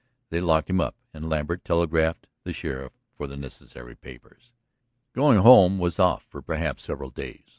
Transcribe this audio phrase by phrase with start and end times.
[0.31, 4.51] They locked him up, and Lambert telegraphed the sheriff for the necessary papers.
[5.13, 7.43] Going home was off for perhaps several days.